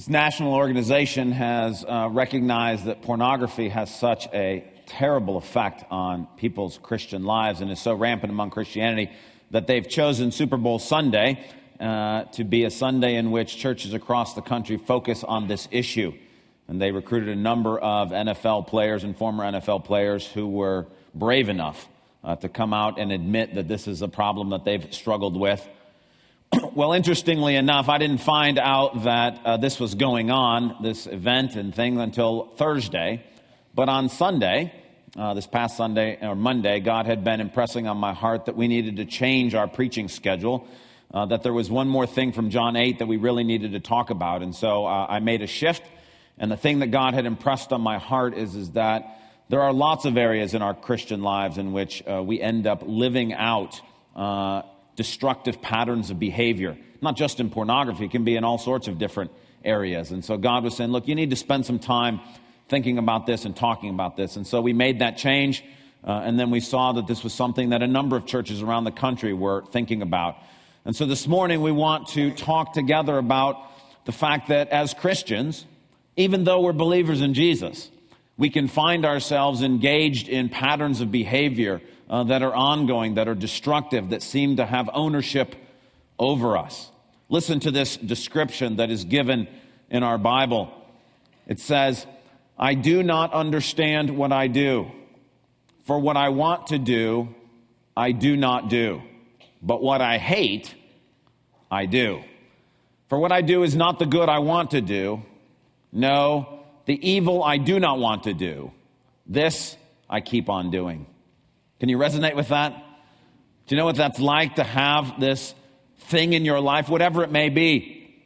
[0.00, 6.78] This national organization has uh, recognized that pornography has such a terrible effect on people's
[6.78, 9.10] Christian lives and is so rampant among Christianity
[9.50, 11.44] that they've chosen Super Bowl Sunday
[11.78, 16.14] uh, to be a Sunday in which churches across the country focus on this issue.
[16.66, 21.50] And they recruited a number of NFL players and former NFL players who were brave
[21.50, 21.90] enough
[22.24, 25.68] uh, to come out and admit that this is a problem that they've struggled with
[26.74, 31.54] well, interestingly enough, I didn't find out that uh, this was going on, this event
[31.54, 33.24] and thing, until Thursday.
[33.74, 34.72] But on Sunday,
[35.16, 38.66] uh, this past Sunday or Monday, God had been impressing on my heart that we
[38.66, 40.66] needed to change our preaching schedule.
[41.12, 43.80] Uh, that there was one more thing from John 8 that we really needed to
[43.80, 44.42] talk about.
[44.42, 45.82] And so uh, I made a shift.
[46.38, 49.72] And the thing that God had impressed on my heart is, is that there are
[49.72, 53.80] lots of areas in our Christian lives in which uh, we end up living out
[54.14, 54.62] uh,
[55.00, 58.98] destructive patterns of behavior, not just in pornography, it can be in all sorts of
[58.98, 59.30] different
[59.64, 60.10] areas.
[60.10, 62.20] And so God was saying, look, you need to spend some time
[62.68, 64.36] thinking about this and talking about this.
[64.36, 65.64] And so we made that change.
[66.06, 68.84] Uh, and then we saw that this was something that a number of churches around
[68.84, 70.36] the country were thinking about.
[70.84, 73.56] And so this morning we want to talk together about
[74.04, 75.64] the fact that as Christians,
[76.14, 77.90] even though we're believers in Jesus,
[78.36, 83.36] we can find ourselves engaged in patterns of behavior uh, that are ongoing, that are
[83.36, 85.54] destructive, that seem to have ownership
[86.18, 86.90] over us.
[87.28, 89.46] Listen to this description that is given
[89.88, 90.72] in our Bible.
[91.46, 92.04] It says,
[92.58, 94.90] I do not understand what I do.
[95.84, 97.32] For what I want to do,
[97.96, 99.02] I do not do.
[99.62, 100.74] But what I hate,
[101.70, 102.22] I do.
[103.08, 105.22] For what I do is not the good I want to do.
[105.92, 108.72] No, the evil I do not want to do.
[109.26, 109.76] This
[110.08, 111.06] I keep on doing.
[111.80, 112.74] Can you resonate with that?
[113.66, 115.54] Do you know what that's like to have this
[115.98, 118.24] thing in your life, whatever it may be?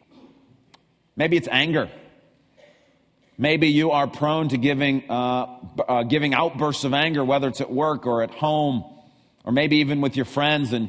[1.16, 1.88] Maybe it's anger.
[3.38, 5.46] Maybe you are prone to giving, uh,
[5.88, 8.84] uh, giving outbursts of anger, whether it's at work or at home,
[9.45, 10.89] or maybe even with your friends, and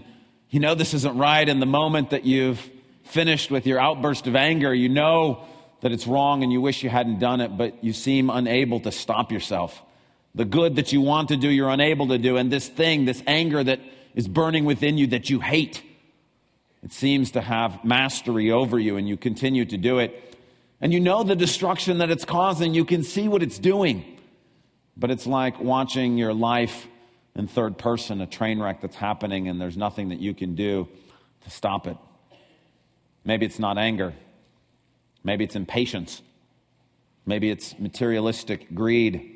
[0.49, 1.47] you know this isn't right.
[1.47, 2.67] In the moment that you've
[3.03, 5.45] finished with your outburst of anger, you know
[5.81, 8.91] that it's wrong and you wish you hadn't done it, but you seem unable to
[8.91, 9.81] stop yourself.
[10.35, 12.37] The good that you want to do, you're unable to do.
[12.37, 13.79] And this thing, this anger that
[14.13, 15.81] is burning within you that you hate,
[16.83, 20.37] it seems to have mastery over you, and you continue to do it.
[20.81, 24.19] And you know the destruction that it's causing, you can see what it's doing.
[24.97, 26.87] But it's like watching your life
[27.35, 30.87] in third person, a train wreck that's happening, and there's nothing that you can do
[31.43, 31.97] to stop it.
[33.23, 34.13] Maybe it's not anger.
[35.23, 36.21] Maybe it's impatience.
[37.25, 39.34] Maybe it's materialistic greed.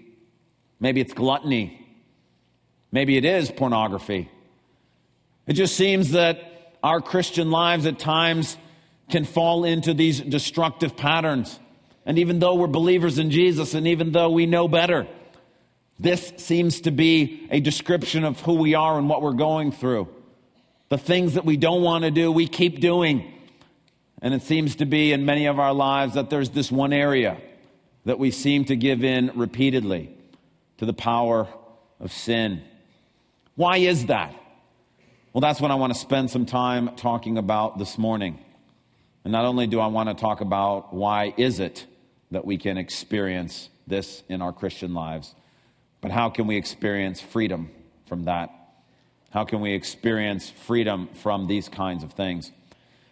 [0.79, 1.85] Maybe it's gluttony.
[2.91, 4.29] Maybe it is pornography.
[5.45, 8.57] It just seems that our Christian lives at times
[9.09, 11.59] can fall into these destructive patterns.
[12.05, 15.07] And even though we're believers in Jesus and even though we know better,
[15.99, 20.07] this seems to be a description of who we are and what we're going through.
[20.87, 23.31] The things that we don't want to do, we keep doing.
[24.21, 27.37] And it seems to be in many of our lives that there's this one area
[28.05, 30.15] that we seem to give in repeatedly
[30.79, 31.47] to the power
[31.99, 32.61] of sin.
[33.55, 34.33] Why is that?
[35.33, 38.39] Well, that's what I want to spend some time talking about this morning.
[39.25, 41.85] And not only do I want to talk about why is it
[42.31, 45.35] that we can experience this in our Christian lives,
[45.99, 47.71] but how can we experience freedom
[48.05, 48.49] from that?
[49.31, 52.53] How can we experience freedom from these kinds of things?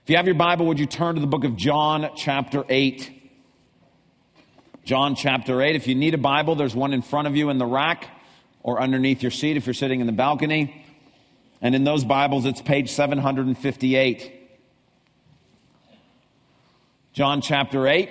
[0.03, 3.16] If you have your Bible, would you turn to the book of John, chapter 8?
[4.87, 5.75] John chapter 8.
[5.75, 8.07] If you need a Bible, there's one in front of you in the rack
[8.63, 10.85] or underneath your seat if you're sitting in the balcony.
[11.61, 14.31] And in those Bibles, it's page 758.
[17.11, 18.09] John chapter 8.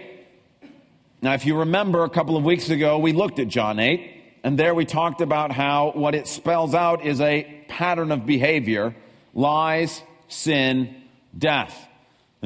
[1.22, 4.58] Now, if you remember, a couple of weeks ago, we looked at John 8, and
[4.58, 8.94] there we talked about how what it spells out is a pattern of behavior
[9.32, 10.94] lies, sin,
[11.38, 11.88] death.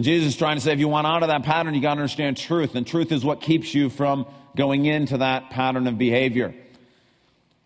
[0.01, 1.97] And Jesus is trying to say if you want out of that pattern, you got
[1.97, 2.75] to understand truth.
[2.75, 4.25] And truth is what keeps you from
[4.57, 6.55] going into that pattern of behavior.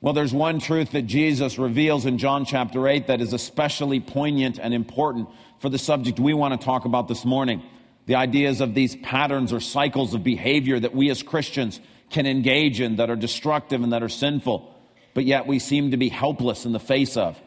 [0.00, 4.58] Well, there's one truth that Jesus reveals in John chapter 8 that is especially poignant
[4.58, 5.28] and important
[5.60, 7.62] for the subject we want to talk about this morning.
[8.06, 11.78] The ideas of these patterns or cycles of behavior that we as Christians
[12.10, 14.74] can engage in that are destructive and that are sinful,
[15.14, 17.40] but yet we seem to be helpless in the face of.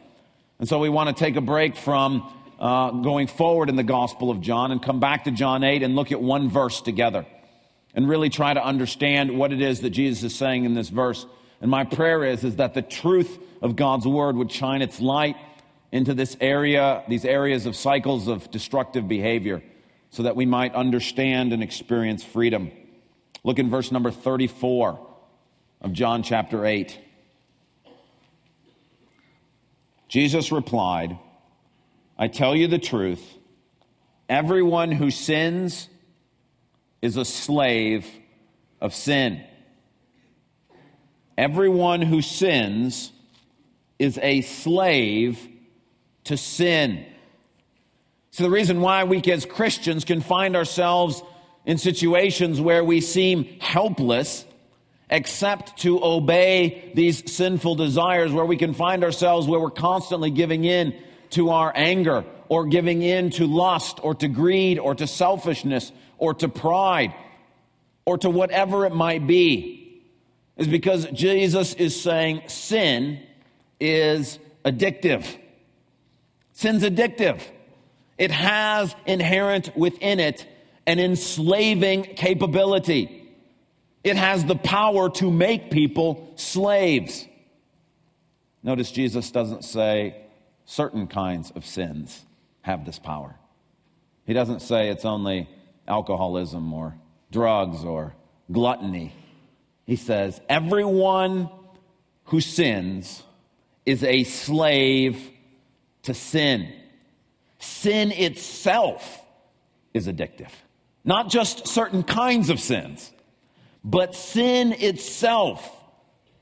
[0.58, 4.30] And so we want to take a break from uh, going forward in the Gospel
[4.30, 7.24] of John and come back to John 8 and look at one verse together
[7.94, 11.26] and really try to understand what it is that Jesus is saying in this verse.
[11.60, 15.36] And my prayer is, is that the truth of God's word would shine its light
[15.90, 19.62] into this area, these areas of cycles of destructive behavior,
[20.10, 22.70] so that we might understand and experience freedom.
[23.44, 25.06] Look in verse number 34
[25.80, 26.98] of John chapter 8.
[30.08, 31.18] Jesus replied,
[32.18, 33.22] I tell you the truth.
[34.28, 35.88] Everyone who sins
[37.00, 38.06] is a slave
[38.80, 39.44] of sin.
[41.36, 43.12] Everyone who sins
[43.98, 45.48] is a slave
[46.24, 47.06] to sin.
[48.32, 51.22] So, the reason why we as Christians can find ourselves
[51.64, 54.44] in situations where we seem helpless
[55.10, 60.64] except to obey these sinful desires, where we can find ourselves where we're constantly giving
[60.64, 60.94] in
[61.30, 66.34] to our anger or giving in to lust or to greed or to selfishness or
[66.34, 67.14] to pride
[68.04, 70.02] or to whatever it might be,
[70.56, 73.22] is because Jesus is saying sin
[73.78, 75.26] is addictive.
[76.52, 77.42] Sin's addictive.
[78.16, 80.46] It has inherent within it
[80.86, 83.30] an enslaving capability.
[84.02, 87.26] It has the power to make people slaves.
[88.62, 90.16] Notice Jesus doesn't say
[90.68, 92.26] certain kinds of sins
[92.60, 93.34] have this power.
[94.26, 95.48] He doesn't say it's only
[95.88, 96.94] alcoholism or
[97.32, 98.14] drugs or
[98.52, 99.14] gluttony.
[99.86, 101.48] He says everyone
[102.24, 103.22] who sins
[103.86, 105.30] is a slave
[106.02, 106.70] to sin.
[107.58, 109.24] Sin itself
[109.94, 110.52] is addictive,
[111.02, 113.10] not just certain kinds of sins.
[113.82, 115.66] But sin itself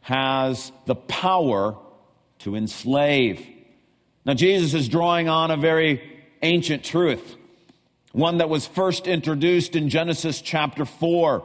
[0.00, 1.76] has the power
[2.40, 3.46] to enslave.
[4.26, 6.02] Now, Jesus is drawing on a very
[6.42, 7.36] ancient truth,
[8.10, 11.44] one that was first introduced in Genesis chapter 4.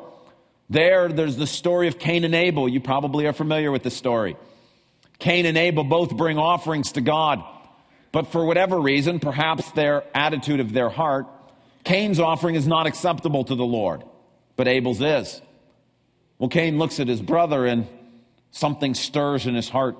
[0.68, 2.68] There, there's the story of Cain and Abel.
[2.68, 4.36] You probably are familiar with the story.
[5.20, 7.44] Cain and Abel both bring offerings to God,
[8.12, 11.28] but for whatever reason, perhaps their attitude of their heart,
[11.84, 14.04] Cain's offering is not acceptable to the Lord,
[14.56, 15.40] but Abel's is.
[16.40, 17.88] Well, Cain looks at his brother and
[18.50, 19.98] something stirs in his heart.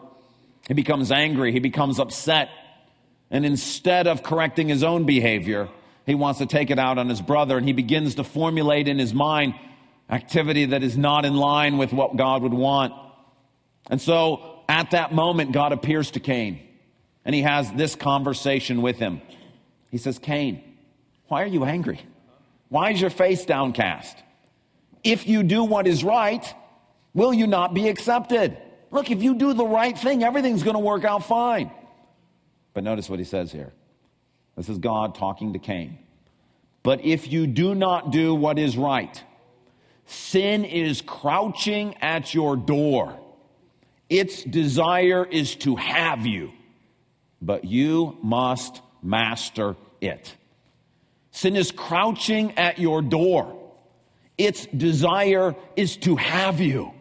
[0.68, 2.50] He becomes angry, he becomes upset.
[3.32, 5.70] And instead of correcting his own behavior,
[6.06, 9.00] he wants to take it out on his brother and he begins to formulate in
[9.00, 9.56] his mind
[10.10, 12.94] activity that is not in line with what God would want.
[13.90, 16.62] And so at that moment, God appears to Cain
[17.26, 19.22] and he has this conversation with him.
[19.90, 20.62] He says, Cain,
[21.28, 22.02] why are you angry?
[22.70, 24.18] Why is your face downcast?
[25.04, 26.54] if you do what is right,
[27.14, 28.58] will you not be accepted?
[28.92, 31.72] Look, if you do the right thing, everything's going to work out fine.
[32.74, 33.74] But notice what he says here.
[34.56, 35.98] This is God talking to Cain.
[36.84, 39.24] But if you do not do what is right,
[40.06, 43.20] sin is crouching at your door.
[44.10, 46.52] Its desire is to have you,
[47.42, 50.36] but you must master it.
[51.32, 53.58] Sin is crouching at your door.
[54.38, 56.92] Its desire is to have you.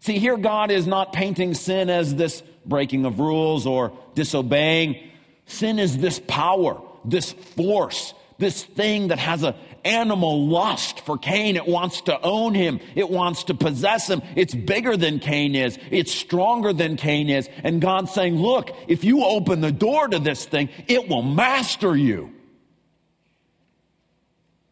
[0.00, 4.96] See, here God is not painting sin as this breaking of rules or disobeying.
[5.44, 11.56] Sin is this power, this force, this thing that has an animal lust for Cain.
[11.56, 12.80] It wants to own him.
[12.94, 14.22] It wants to possess him.
[14.36, 15.78] It's bigger than Cain is.
[15.90, 17.48] It's stronger than Cain is.
[17.62, 21.94] And God's saying, look, if you open the door to this thing, it will master
[21.94, 22.32] you.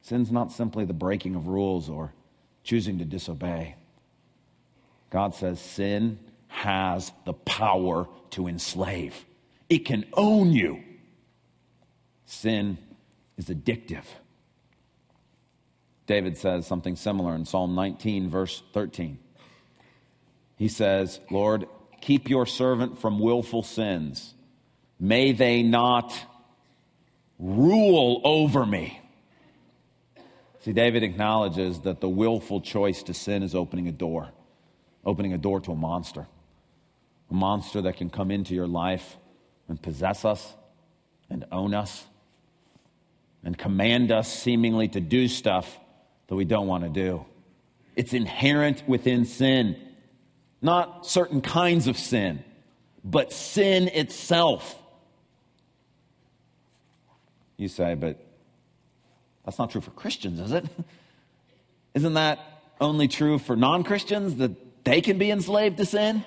[0.02, 2.14] Sin's not simply the breaking of rules or
[2.64, 3.74] choosing to disobey.
[5.10, 6.18] God says sin
[6.48, 9.24] has the power to enslave,
[9.68, 10.82] it can own you.
[12.26, 12.78] Sin
[13.36, 14.04] is addictive.
[16.06, 19.18] David says something similar in Psalm 19, verse 13.
[20.56, 21.66] He says, Lord,
[22.00, 24.34] keep your servant from willful sins.
[24.98, 26.12] May they not
[27.38, 29.00] rule over me.
[30.60, 34.30] See, David acknowledges that the willful choice to sin is opening a door,
[35.04, 36.26] opening a door to a monster.
[37.30, 39.16] A monster that can come into your life
[39.68, 40.54] and possess us
[41.28, 42.06] and own us
[43.44, 45.78] and command us seemingly to do stuff
[46.28, 47.24] that we don't want to do.
[47.96, 49.76] It's inherent within sin,
[50.62, 52.44] not certain kinds of sin,
[53.04, 54.80] but sin itself.
[57.56, 58.24] You say, but
[59.44, 60.64] that's not true for Christians, is it?
[61.94, 62.38] Isn't that
[62.80, 66.24] only true for non Christians that they can be enslaved to sin?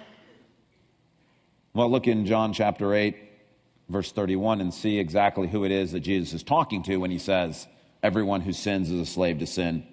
[1.73, 3.15] Well, look in John chapter 8,
[3.87, 7.19] verse 31, and see exactly who it is that Jesus is talking to when he
[7.19, 7.67] says,
[8.03, 9.85] Everyone who sins is a slave to sin.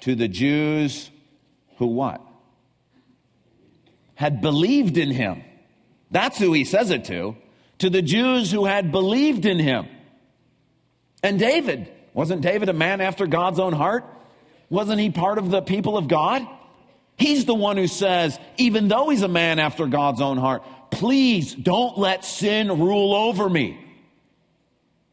[0.00, 1.10] To the Jews
[1.76, 2.20] who what?
[4.14, 5.44] Had believed in him.
[6.10, 7.36] That's who he says it to.
[7.78, 9.86] To the Jews who had believed in him.
[11.22, 14.04] And David, wasn't David a man after God's own heart?
[14.70, 16.46] Wasn't he part of the people of God?
[17.22, 21.54] He's the one who says, even though he's a man after God's own heart, please
[21.54, 23.78] don't let sin rule over me.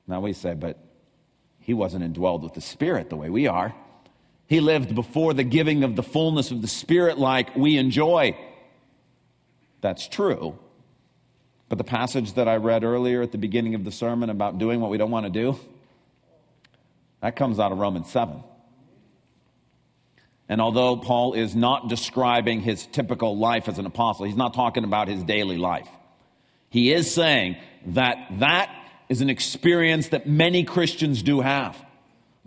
[0.08, 0.80] Now we say, but
[1.60, 3.76] he wasn't indwelled with the Spirit the way we are.
[4.48, 8.36] He lived before the giving of the fullness of the Spirit like we enjoy.
[9.82, 10.58] That's true.
[11.70, 14.82] But the passage that I read earlier at the beginning of the sermon about doing
[14.82, 15.60] what we don't want to do,
[17.22, 18.44] that comes out of Romans 7.
[20.50, 24.84] And although Paul is not describing his typical life as an apostle, he's not talking
[24.84, 25.88] about his daily life.
[26.70, 28.76] He is saying that that
[29.10, 31.78] is an experience that many Christians do have.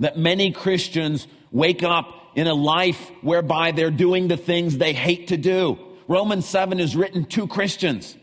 [0.00, 5.28] That many Christians wake up in a life whereby they're doing the things they hate
[5.28, 5.78] to do.
[6.08, 8.16] Romans 7 is written to Christians.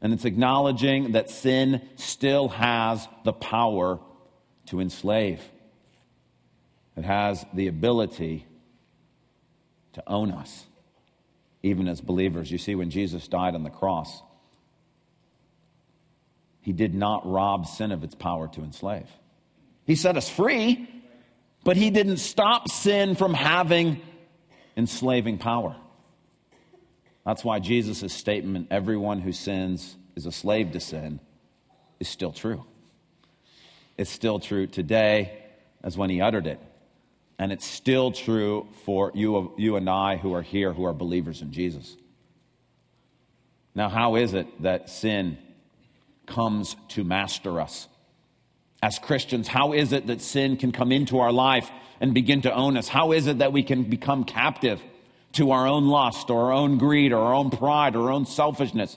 [0.00, 4.00] And it's acknowledging that sin still has the power
[4.66, 5.42] to enslave.
[6.96, 8.46] It has the ability
[9.94, 10.66] to own us,
[11.62, 12.50] even as believers.
[12.50, 14.22] You see, when Jesus died on the cross,
[16.60, 19.08] he did not rob sin of its power to enslave.
[19.84, 20.88] He set us free,
[21.64, 24.00] but he didn't stop sin from having
[24.76, 25.76] enslaving power.
[27.26, 31.20] That's why Jesus' statement, everyone who sins is a slave to sin,
[32.00, 32.64] is still true.
[33.96, 35.38] It's still true today
[35.82, 36.60] as when he uttered it.
[37.38, 41.42] And it's still true for you, you and I who are here who are believers
[41.42, 41.96] in Jesus.
[43.74, 45.38] Now, how is it that sin
[46.26, 47.88] comes to master us?
[48.82, 51.70] As Christians, how is it that sin can come into our life
[52.00, 52.88] and begin to own us?
[52.88, 54.82] How is it that we can become captive
[55.32, 58.26] to our own lust or our own greed or our own pride or our own
[58.26, 58.96] selfishness?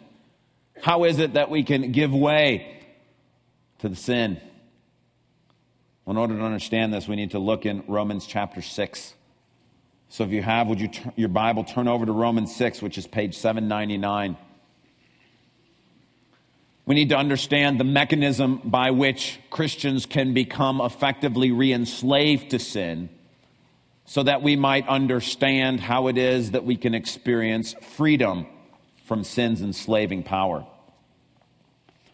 [0.82, 2.84] How is it that we can give way
[3.80, 4.42] to the sin?
[6.08, 9.14] In order to understand this, we need to look in Romans chapter 6.
[10.10, 12.98] So if you have, would you t- your Bible turn over to Romans 6, which
[12.98, 14.38] is page 799.
[16.86, 22.60] We need to understand the mechanism by which Christians can become effectively re enslaved to
[22.60, 23.10] sin
[24.06, 28.46] so that we might understand how it is that we can experience freedom
[29.06, 30.66] from sin's enslaving power.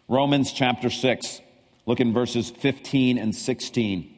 [0.07, 1.41] Romans chapter 6.
[1.85, 4.17] Look in verses 15 and 16.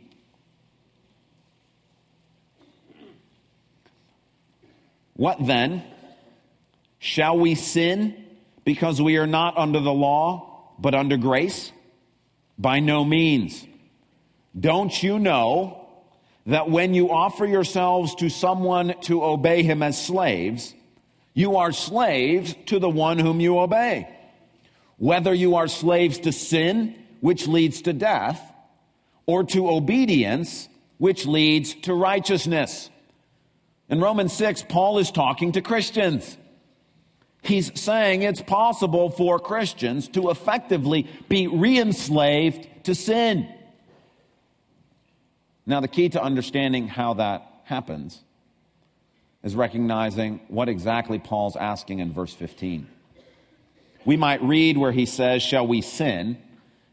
[5.15, 5.83] What then?
[6.99, 8.15] Shall we sin
[8.65, 11.71] because we are not under the law, but under grace?
[12.57, 13.65] By no means.
[14.59, 15.87] Don't you know
[16.45, 20.73] that when you offer yourselves to someone to obey him as slaves,
[21.33, 24.07] you are slaves to the one whom you obey?
[24.97, 28.53] Whether you are slaves to sin, which leads to death,
[29.25, 32.89] or to obedience, which leads to righteousness.
[33.87, 36.37] In Romans 6, Paul is talking to Christians.
[37.41, 43.47] He's saying it's possible for Christians to effectively be re enslaved to sin.
[45.65, 48.21] Now, the key to understanding how that happens
[49.43, 52.85] is recognizing what exactly Paul's asking in verse 15.
[54.03, 56.37] We might read where he says, Shall we sin?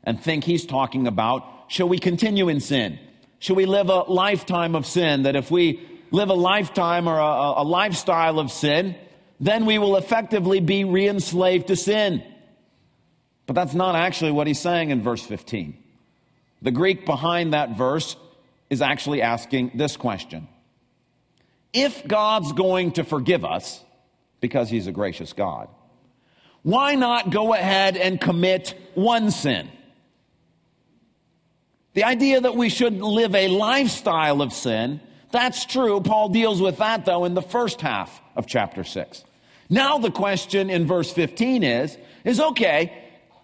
[0.04, 2.98] And think he's talking about shall we continue in sin?
[3.38, 5.22] Shall we live a lifetime of sin?
[5.22, 5.80] That if we
[6.10, 8.96] live a lifetime or a, a lifestyle of sin,
[9.38, 12.22] then we will effectively be re enslaved to sin.
[13.46, 15.76] But that's not actually what he's saying in verse 15.
[16.62, 18.16] The Greek behind that verse
[18.68, 20.48] is actually asking this question
[21.72, 23.82] If God's going to forgive us,
[24.40, 25.68] because he's a gracious God,
[26.62, 29.70] why not go ahead and commit one sin?
[31.94, 35.00] The idea that we should live a lifestyle of sin,
[35.32, 36.00] that's true.
[36.00, 39.24] Paul deals with that, though, in the first half of chapter 6.
[39.68, 42.92] Now, the question in verse 15 is, is okay,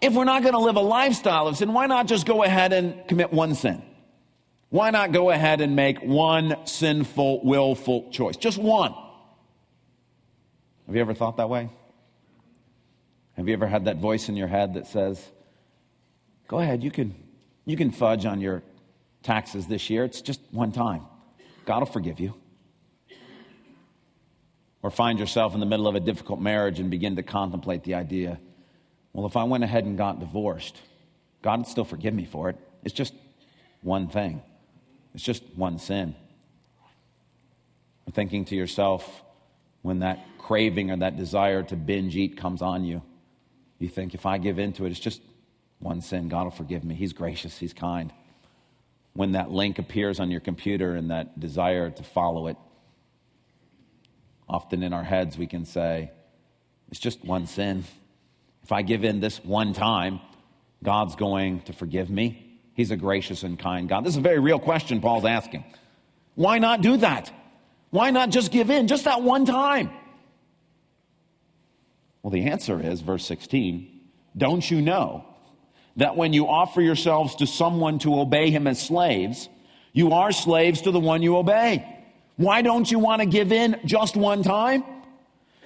[0.01, 2.73] if we're not going to live a lifestyle of sin, why not just go ahead
[2.73, 3.81] and commit one sin?
[4.69, 8.35] Why not go ahead and make one sinful, willful choice?
[8.35, 8.93] Just one.
[10.85, 11.69] Have you ever thought that way?
[13.37, 15.25] Have you ever had that voice in your head that says,
[16.47, 17.15] go ahead, you can
[17.67, 18.63] you can fudge on your
[19.21, 20.03] taxes this year.
[20.03, 21.03] It's just one time.
[21.65, 22.33] God will forgive you.
[24.81, 27.93] Or find yourself in the middle of a difficult marriage and begin to contemplate the
[27.93, 28.39] idea
[29.17, 30.79] well, if I went ahead and got divorced,
[31.41, 32.57] God would still forgive me for it.
[32.83, 33.15] It's just
[33.81, 34.43] one thing,
[35.15, 36.15] it's just one sin.
[38.05, 39.23] Or thinking to yourself
[39.81, 43.01] when that craving or that desire to binge eat comes on you,
[43.79, 45.19] you think, if I give in to it, it's just
[45.79, 46.95] one sin, God will forgive me.
[46.95, 48.11] He's gracious, He's kind.
[49.13, 52.57] when that link appears on your computer and that desire to follow it.
[54.47, 56.11] Often in our heads, we can say,
[56.91, 57.83] it's just one sin.
[58.63, 60.19] If I give in this one time,
[60.83, 62.59] God's going to forgive me.
[62.75, 64.05] He's a gracious and kind God.
[64.05, 65.63] This is a very real question Paul's asking.
[66.35, 67.31] Why not do that?
[67.89, 69.89] Why not just give in just that one time?
[72.21, 73.89] Well, the answer is verse 16
[74.37, 75.25] Don't you know
[75.97, 79.49] that when you offer yourselves to someone to obey him as slaves,
[79.93, 81.85] you are slaves to the one you obey?
[82.37, 84.83] Why don't you want to give in just one time?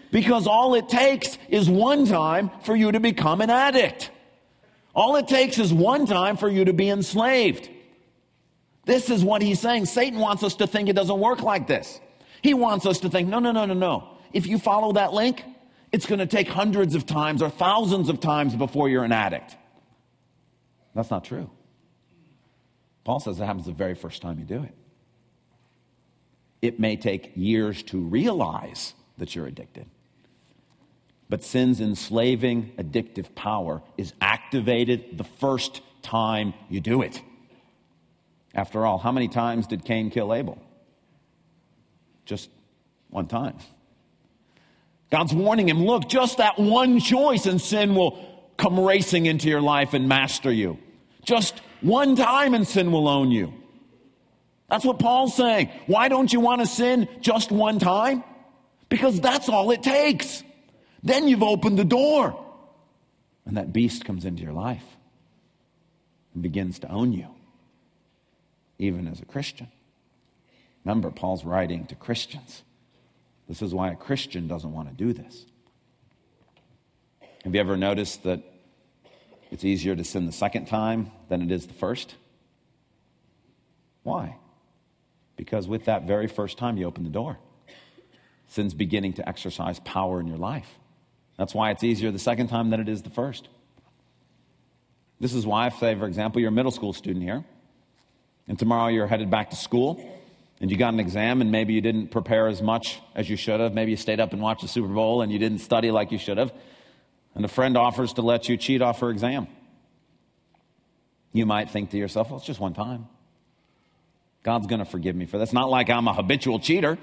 [0.10, 4.10] Because all it takes is one time for you to become an addict.
[4.96, 7.70] All it takes is one time for you to be enslaved.
[8.86, 9.86] This is what he's saying.
[9.86, 12.00] Satan wants us to think it doesn't work like this.
[12.42, 14.18] He wants us to think, no, no, no, no, no.
[14.34, 15.44] If you follow that link,
[15.92, 19.56] it's going to take hundreds of times or thousands of times before you're an addict.
[20.94, 21.50] That's not true.
[23.04, 24.76] Paul says it happens the very first time you do it.
[26.62, 29.88] It may take years to realize that you're addicted.
[31.30, 37.22] But sin's enslaving, addictive power is activated the first time you do it.
[38.54, 40.62] After all, how many times did Cain kill Abel?
[42.26, 42.50] Just
[43.10, 43.58] one time.
[45.10, 48.31] God's warning him look, just that one choice, and sin will
[48.62, 50.78] come racing into your life and master you.
[51.26, 53.52] Just one time, and sin will own you.
[54.70, 55.72] That's what Paul's saying.
[55.88, 58.24] Why don't you want to sin just one time?
[58.88, 60.44] Because that's all it takes.
[61.02, 62.38] Then you've opened the door.
[63.46, 64.86] And that beast comes into your life
[66.36, 67.28] and begins to own you,
[68.78, 69.70] even as a Christian.
[70.86, 72.62] Remember, Paul's writing to Christians.
[73.50, 75.48] This is why a Christian doesn't want to do this.
[77.44, 78.44] Have you ever noticed that
[79.52, 82.16] it's easier to sin the second time than it is the first?
[84.04, 84.38] Why?
[85.36, 87.38] Because with that very first time, you open the door.
[88.48, 90.68] Sin's beginning to exercise power in your life.
[91.38, 93.48] That's why it's easier the second time than it is the first.
[95.20, 97.44] This is why, if, say, for example, you're a middle school student here,
[98.48, 100.04] and tomorrow you're headed back to school,
[100.60, 103.60] and you got an exam, and maybe you didn't prepare as much as you should
[103.60, 103.74] have.
[103.74, 106.18] Maybe you stayed up and watched the Super Bowl, and you didn't study like you
[106.18, 106.52] should have.
[107.36, 109.48] And a friend offers to let you cheat off her exam.
[111.34, 113.08] You might think to yourself, well, it's just one time.
[114.44, 115.44] God's going to forgive me for that.
[115.44, 116.98] It's not like I'm a habitual cheater.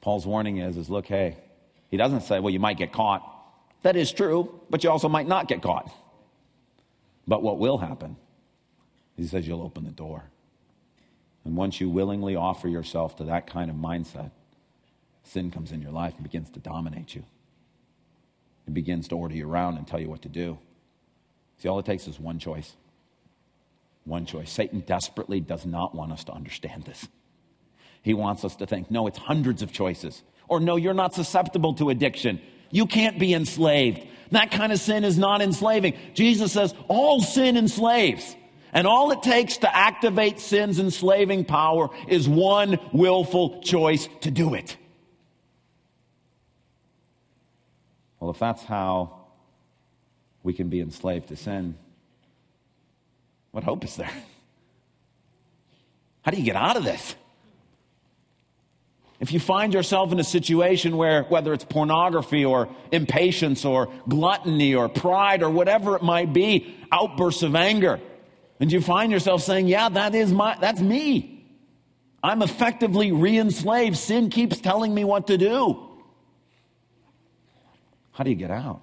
[0.00, 1.36] Paul's warning is, is look, hey,
[1.90, 3.22] he doesn't say, well, you might get caught.
[3.82, 5.90] That is true, but you also might not get caught.
[7.26, 8.16] But what will happen?
[9.16, 10.24] He says you'll open the door.
[11.44, 14.30] And once you willingly offer yourself to that kind of mindset,
[15.24, 17.24] sin comes in your life and begins to dominate you.
[18.68, 20.58] It begins to order you around and tell you what to do.
[21.56, 22.76] See, all it takes is one choice.
[24.04, 24.50] One choice.
[24.50, 27.08] Satan desperately does not want us to understand this.
[28.02, 30.22] He wants us to think, no, it's hundreds of choices.
[30.48, 32.42] Or no, you're not susceptible to addiction.
[32.70, 34.06] You can't be enslaved.
[34.32, 35.94] That kind of sin is not enslaving.
[36.12, 38.36] Jesus says all sin enslaves.
[38.74, 44.52] And all it takes to activate sin's enslaving power is one willful choice to do
[44.52, 44.76] it.
[48.20, 49.26] Well, if that's how
[50.42, 51.76] we can be enslaved to sin,
[53.50, 54.10] what hope is there?
[56.22, 57.14] How do you get out of this?
[59.20, 64.74] If you find yourself in a situation where, whether it's pornography or impatience or gluttony
[64.74, 67.98] or pride or whatever it might be, outbursts of anger,
[68.60, 71.46] and you find yourself saying, Yeah, that is my, that's me.
[72.22, 73.96] I'm effectively re enslaved.
[73.96, 75.87] Sin keeps telling me what to do.
[78.18, 78.80] How do you get out?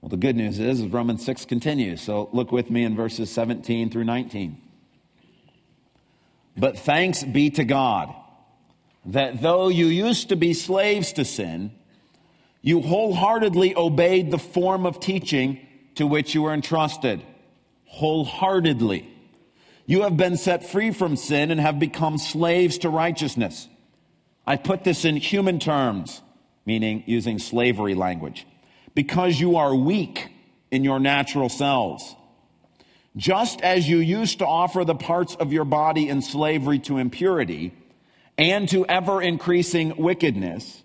[0.00, 2.00] Well, the good news is Romans 6 continues.
[2.00, 4.58] So look with me in verses 17 through 19.
[6.56, 8.14] But thanks be to God
[9.04, 11.72] that though you used to be slaves to sin,
[12.62, 15.60] you wholeheartedly obeyed the form of teaching
[15.96, 17.22] to which you were entrusted.
[17.84, 19.06] Wholeheartedly.
[19.84, 23.68] You have been set free from sin and have become slaves to righteousness.
[24.46, 26.22] I put this in human terms,
[26.68, 28.46] meaning using slavery language,
[28.94, 30.28] because you are weak
[30.70, 32.14] in your natural selves.
[33.16, 37.72] Just as you used to offer the parts of your body in slavery to impurity,
[38.36, 40.82] and to ever increasing wickedness,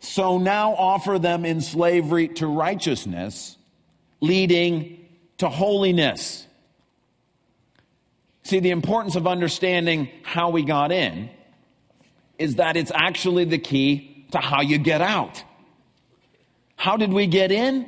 [0.00, 3.58] so now offer them in slavery to righteousness,
[4.20, 5.06] leading
[5.36, 6.46] to holiness.
[8.42, 11.28] See, the importance of understanding how we got in
[12.38, 15.42] is that it's actually the key to how you get out.
[16.76, 17.86] How did we get in?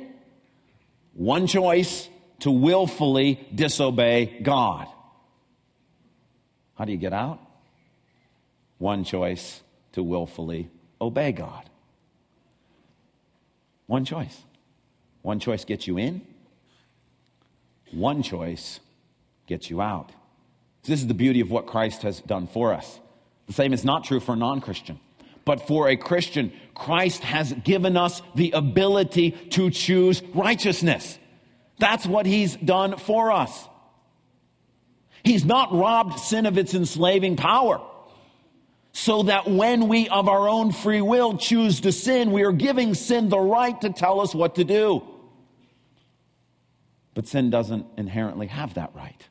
[1.13, 4.87] One choice to willfully disobey God.
[6.75, 7.39] How do you get out?
[8.77, 9.61] One choice
[9.93, 11.69] to willfully obey God.
[13.87, 14.43] One choice.
[15.23, 16.21] One choice gets you in,
[17.91, 18.81] one choice
[19.47, 20.11] gets you out.
[20.83, 22.99] This is the beauty of what Christ has done for us.
[23.47, 24.99] The same is not true for a non Christian.
[25.45, 31.19] But for a Christian, Christ has given us the ability to choose righteousness.
[31.79, 33.67] That's what he's done for us.
[35.23, 37.81] He's not robbed sin of its enslaving power.
[38.95, 42.93] So that when we of our own free will choose to sin, we are giving
[42.93, 45.03] sin the right to tell us what to do.
[47.15, 49.27] But sin doesn't inherently have that right.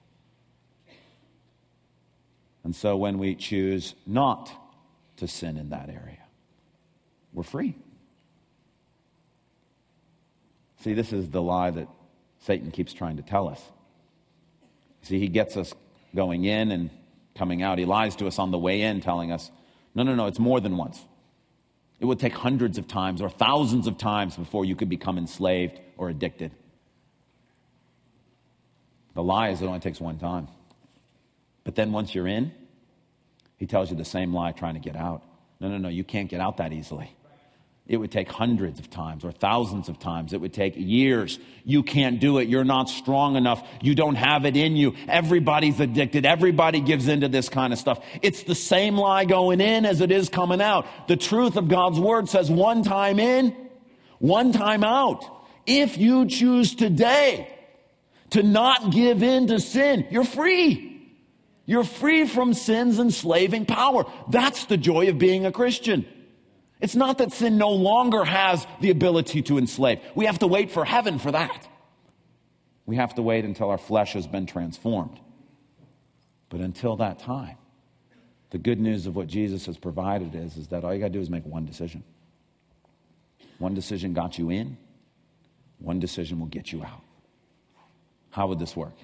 [2.64, 4.52] And so when we choose not
[5.22, 6.18] to sin in that area,
[7.32, 7.76] we're free.
[10.80, 11.86] See, this is the lie that
[12.40, 13.62] Satan keeps trying to tell us.
[15.02, 15.74] See, he gets us
[16.12, 16.90] going in and
[17.36, 17.78] coming out.
[17.78, 19.52] He lies to us on the way in, telling us,
[19.94, 21.00] no, no, no, it's more than once.
[22.00, 25.78] It would take hundreds of times or thousands of times before you could become enslaved
[25.96, 26.50] or addicted.
[29.14, 30.48] The lie is it only takes one time.
[31.62, 32.52] But then once you're in,
[33.62, 35.22] he tells you the same lie trying to get out.
[35.60, 37.14] No, no, no, you can't get out that easily.
[37.86, 40.32] It would take hundreds of times or thousands of times.
[40.32, 41.38] It would take years.
[41.62, 42.48] You can't do it.
[42.48, 43.64] You're not strong enough.
[43.80, 44.96] You don't have it in you.
[45.06, 46.26] Everybody's addicted.
[46.26, 48.04] Everybody gives into this kind of stuff.
[48.20, 50.84] It's the same lie going in as it is coming out.
[51.06, 53.54] The truth of God's word says one time in,
[54.18, 55.24] one time out.
[55.66, 57.48] If you choose today
[58.30, 60.91] to not give in to sin, you're free.
[61.64, 64.04] You're free from sin's enslaving power.
[64.28, 66.06] That's the joy of being a Christian.
[66.80, 70.00] It's not that sin no longer has the ability to enslave.
[70.16, 71.68] We have to wait for heaven for that.
[72.86, 75.20] We have to wait until our flesh has been transformed.
[76.48, 77.56] But until that time,
[78.50, 81.12] the good news of what Jesus has provided is, is that all you got to
[81.12, 82.02] do is make one decision.
[83.58, 84.76] One decision got you in,
[85.78, 87.02] one decision will get you out.
[88.30, 88.94] How would this work?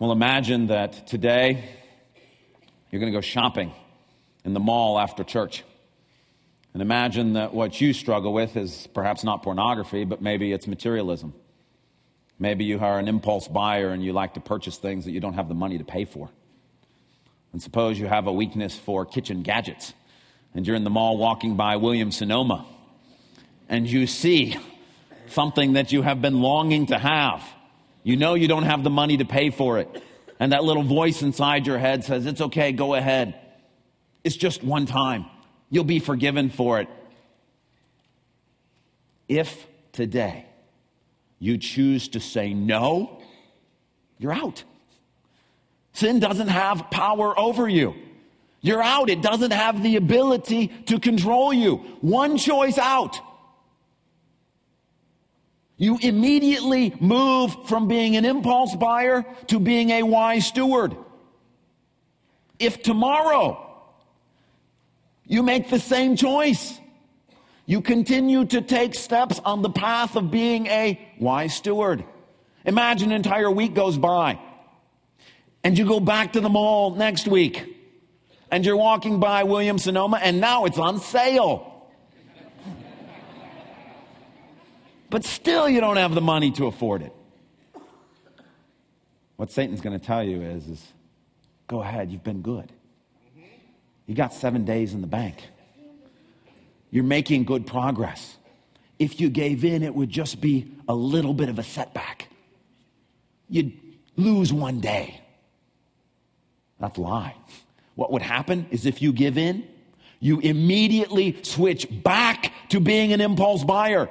[0.00, 1.62] Well, imagine that today
[2.90, 3.70] you're going to go shopping
[4.46, 5.62] in the mall after church.
[6.72, 11.34] And imagine that what you struggle with is perhaps not pornography, but maybe it's materialism.
[12.38, 15.34] Maybe you are an impulse buyer and you like to purchase things that you don't
[15.34, 16.30] have the money to pay for.
[17.52, 19.92] And suppose you have a weakness for kitchen gadgets
[20.54, 22.64] and you're in the mall walking by Williams Sonoma
[23.68, 24.56] and you see
[25.26, 27.44] something that you have been longing to have.
[28.02, 30.02] You know you don't have the money to pay for it.
[30.38, 33.34] And that little voice inside your head says, It's okay, go ahead.
[34.24, 35.26] It's just one time.
[35.70, 36.88] You'll be forgiven for it.
[39.28, 40.46] If today
[41.38, 43.22] you choose to say no,
[44.18, 44.64] you're out.
[45.92, 47.94] Sin doesn't have power over you.
[48.60, 49.08] You're out.
[49.08, 51.76] It doesn't have the ability to control you.
[52.00, 53.18] One choice out.
[55.80, 60.94] You immediately move from being an impulse buyer to being a wise steward.
[62.58, 63.66] If tomorrow
[65.24, 66.78] you make the same choice,
[67.64, 72.04] you continue to take steps on the path of being a wise steward.
[72.66, 74.38] Imagine an entire week goes by
[75.64, 77.74] and you go back to the mall next week
[78.50, 81.69] and you're walking by Williams Sonoma and now it's on sale.
[85.10, 87.12] But still you don't have the money to afford it.
[89.36, 90.92] What Satan's going to tell you is, is
[91.66, 92.72] go ahead, you've been good.
[94.06, 95.42] You got seven days in the bank.
[96.90, 98.36] You're making good progress.
[98.98, 102.28] If you gave in, it would just be a little bit of a setback.
[103.48, 103.72] You'd
[104.16, 105.20] lose one day.
[106.78, 107.34] That's a lie.
[107.94, 109.66] What would happen is if you give in,
[110.18, 114.10] you immediately switch back to being an impulse buyer.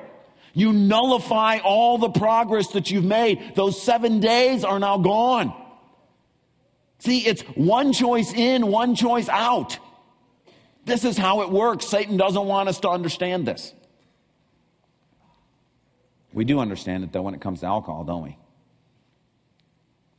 [0.54, 3.54] You nullify all the progress that you've made.
[3.56, 5.54] Those seven days are now gone.
[7.00, 9.78] See, it's one choice in, one choice out.
[10.86, 11.88] This is how it works.
[11.88, 13.74] Satan doesn't want us to understand this.
[16.34, 18.38] We do understand it, though, when it comes to alcohol, don't we?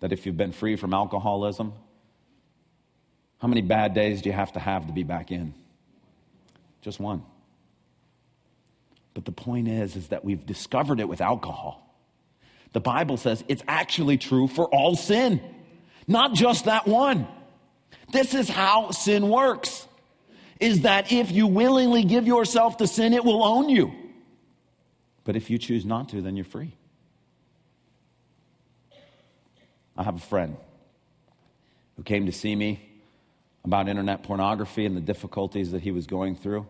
[0.00, 1.72] That if you've been free from alcoholism,
[3.38, 5.54] how many bad days do you have to have to be back in?
[6.82, 7.22] Just one.
[9.20, 11.94] But the point is, is that we've discovered it with alcohol.
[12.72, 15.42] The Bible says it's actually true for all sin,
[16.06, 17.28] not just that one.
[18.12, 19.86] This is how sin works.
[20.58, 23.92] Is that if you willingly give yourself to sin, it will own you.
[25.24, 26.74] But if you choose not to, then you're free.
[29.98, 30.56] I have a friend
[31.98, 32.88] who came to see me
[33.66, 36.66] about internet pornography and the difficulties that he was going through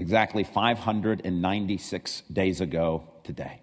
[0.00, 3.60] exactly 596 days ago today.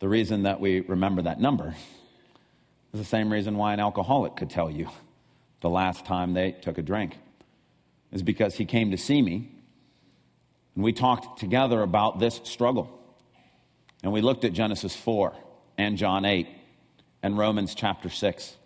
[0.00, 1.76] The reason that we remember that number
[2.92, 4.88] is the same reason why an alcoholic could tell you
[5.60, 7.16] the last time they took a drink,
[8.10, 9.48] is because he came to see me
[10.74, 12.98] and we talked together about this struggle.
[14.02, 15.32] And we looked at Genesis 4
[15.78, 16.48] and John 8
[17.22, 18.56] and Romans chapter 6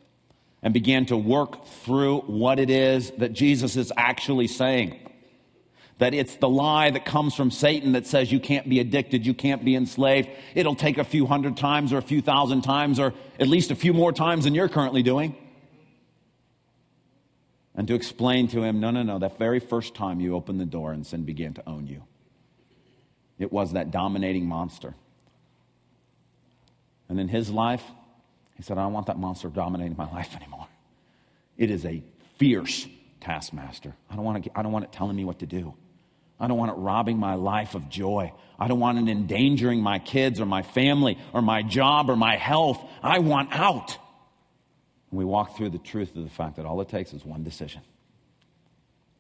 [0.63, 5.06] and began to work through what it is that Jesus is actually saying.
[5.99, 9.33] That it's the lie that comes from Satan that says you can't be addicted, you
[9.33, 10.29] can't be enslaved.
[10.55, 13.75] It'll take a few hundred times or a few thousand times or at least a
[13.75, 15.35] few more times than you're currently doing.
[17.75, 20.67] And to explain to him, no, no, no, that very first time you opened the
[20.67, 22.03] door and sin began to own you,
[23.39, 24.95] it was that dominating monster.
[27.09, 27.85] And in his life,
[28.57, 30.67] he said, I don't want that monster dominating my life anymore.
[31.59, 32.03] It is a
[32.39, 32.87] fierce
[33.21, 33.95] taskmaster.
[34.11, 35.75] I don't want, to, I don't want it telling me what to do.
[36.39, 38.33] I don't want it robbing my life of joy.
[38.59, 42.37] I don't want it endangering my kids or my family or my job or my
[42.37, 42.83] health.
[43.03, 43.97] I want out.
[45.11, 47.43] And we walk through the truth of the fact that all it takes is one
[47.43, 47.83] decision.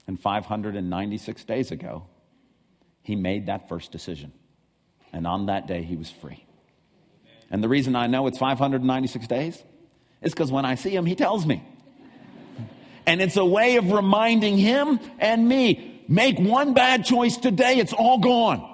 [0.06, 2.06] And 596 days ago,
[3.02, 4.32] he made that first decision.
[5.12, 6.44] And on that day, he was free.
[7.50, 9.62] And the reason I know it's 596 days
[10.20, 11.62] is because when I see him, he tells me.
[13.08, 17.92] And it's a way of reminding him and me make one bad choice today, it's
[17.92, 18.72] all gone.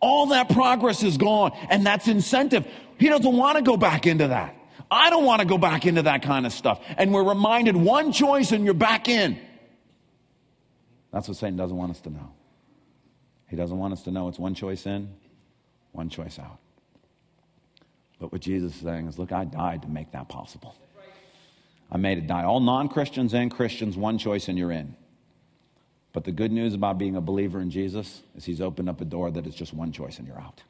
[0.00, 1.52] All that progress is gone.
[1.70, 2.66] And that's incentive.
[2.98, 4.54] He doesn't want to go back into that.
[4.90, 6.80] I don't want to go back into that kind of stuff.
[6.96, 9.38] And we're reminded one choice and you're back in.
[11.12, 12.32] That's what Satan doesn't want us to know.
[13.48, 15.08] He doesn't want us to know it's one choice in,
[15.92, 16.58] one choice out.
[18.18, 20.76] But what Jesus is saying is, look, I died to make that possible.
[21.90, 22.44] I made it die.
[22.44, 24.96] All non Christians and Christians, one choice and you're in.
[26.14, 29.04] But the good news about being a believer in Jesus is he's opened up a
[29.04, 30.62] door that is just one choice and you're out.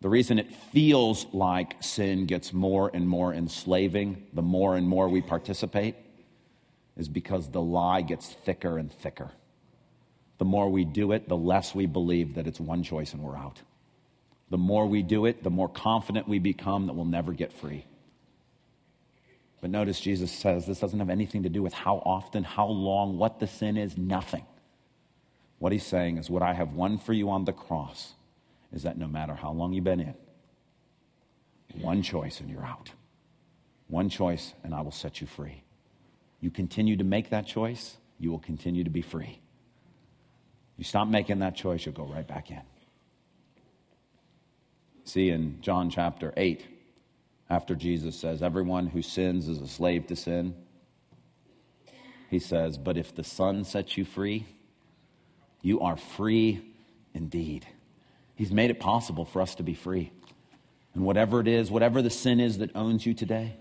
[0.00, 5.08] The reason it feels like sin gets more and more enslaving, the more and more
[5.08, 5.94] we participate,
[6.96, 9.30] is because the lie gets thicker and thicker.
[10.38, 13.36] The more we do it, the less we believe that it's one choice and we're
[13.36, 13.62] out.
[14.50, 17.86] The more we do it, the more confident we become that we'll never get free.
[19.64, 23.16] But notice Jesus says this doesn't have anything to do with how often, how long,
[23.16, 24.44] what the sin is, nothing.
[25.58, 28.12] What he's saying is, what I have won for you on the cross
[28.74, 30.14] is that no matter how long you've been in,
[31.80, 32.90] one choice and you're out.
[33.88, 35.62] One choice and I will set you free.
[36.42, 39.40] You continue to make that choice, you will continue to be free.
[40.76, 42.60] You stop making that choice, you'll go right back in.
[45.04, 46.66] See in John chapter 8,
[47.48, 50.54] after Jesus says, Everyone who sins is a slave to sin,
[52.30, 54.46] he says, But if the Son sets you free,
[55.62, 56.62] you are free
[57.14, 57.66] indeed.
[58.34, 60.12] He's made it possible for us to be free.
[60.94, 63.56] And whatever it is, whatever the sin is that owns you today,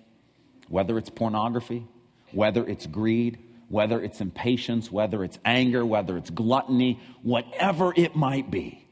[0.67, 1.85] whether it's pornography,
[2.31, 8.51] whether it's greed, whether it's impatience, whether it's anger, whether it's gluttony, whatever it might
[8.51, 8.85] be,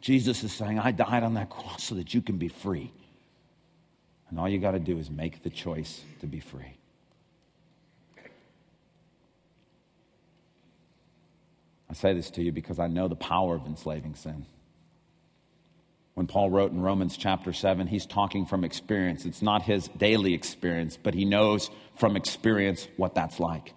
[0.00, 2.92] Jesus is saying, I died on that cross so that you can be free.
[4.30, 6.76] And all you got to do is make the choice to be free.
[11.88, 14.46] I say this to you because I know the power of enslaving sin.
[16.14, 19.24] When Paul wrote in Romans chapter 7, he's talking from experience.
[19.24, 23.74] It's not his daily experience, but he knows from experience what that's like.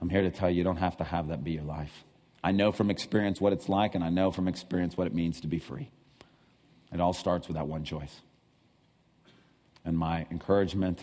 [0.00, 2.04] I'm here to tell you, you don't have to have that be your life.
[2.42, 5.40] I know from experience what it's like, and I know from experience what it means
[5.42, 5.90] to be free.
[6.92, 8.20] It all starts with that one choice.
[9.84, 11.00] And my encouragement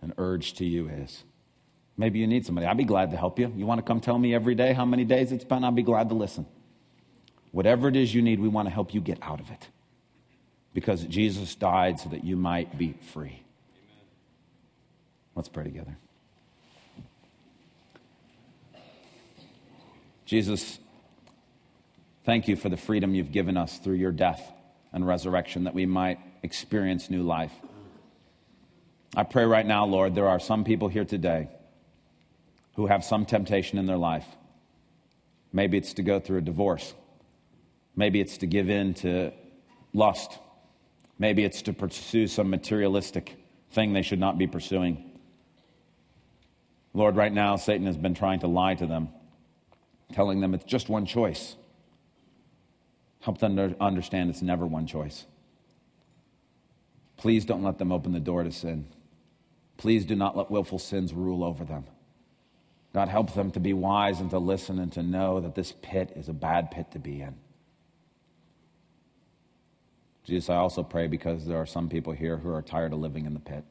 [0.00, 1.24] and urge to you is
[1.96, 2.66] maybe you need somebody.
[2.66, 3.52] I'd be glad to help you.
[3.56, 5.64] You want to come tell me every day how many days it's been?
[5.64, 6.46] I'd be glad to listen.
[7.52, 9.68] Whatever it is you need, we want to help you get out of it.
[10.74, 13.42] Because Jesus died so that you might be free.
[15.34, 15.96] Let's pray together.
[20.26, 20.78] Jesus,
[22.24, 24.52] thank you for the freedom you've given us through your death
[24.92, 27.52] and resurrection that we might experience new life.
[29.14, 31.48] I pray right now, Lord, there are some people here today
[32.74, 34.26] who have some temptation in their life.
[35.52, 36.94] Maybe it's to go through a divorce.
[37.94, 39.32] Maybe it's to give in to
[39.94, 40.38] lust.
[41.18, 43.36] Maybe it's to pursue some materialistic
[43.70, 45.18] thing they should not be pursuing.
[46.92, 49.08] Lord, right now, Satan has been trying to lie to them,
[50.12, 51.56] telling them it's just one choice.
[53.20, 55.24] Help them to understand it's never one choice.
[57.16, 58.86] Please don't let them open the door to sin.
[59.76, 61.84] Please do not let willful sins rule over them.
[62.94, 66.12] God, help them to be wise and to listen and to know that this pit
[66.16, 67.34] is a bad pit to be in.
[70.24, 73.26] Jesus, I also pray because there are some people here who are tired of living
[73.26, 73.64] in the pit.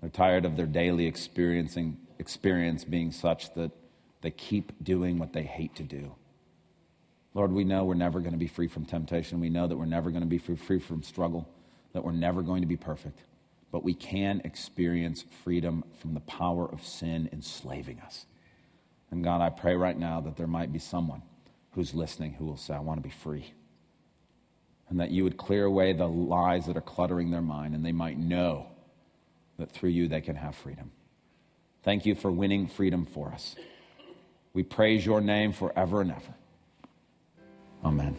[0.00, 3.70] They're tired of their daily experiencing experience being such that
[4.20, 6.14] they keep doing what they hate to do.
[7.34, 9.40] Lord, we know we're never going to be free from temptation.
[9.40, 11.48] We know that we're never going to be free from struggle,
[11.92, 13.20] that we're never going to be perfect.
[13.74, 18.24] But we can experience freedom from the power of sin enslaving us.
[19.10, 21.22] And God, I pray right now that there might be someone
[21.72, 23.52] who's listening who will say, I want to be free.
[24.88, 27.90] And that you would clear away the lies that are cluttering their mind, and they
[27.90, 28.68] might know
[29.58, 30.92] that through you they can have freedom.
[31.82, 33.56] Thank you for winning freedom for us.
[34.52, 36.34] We praise your name forever and ever.
[37.84, 38.14] Amen.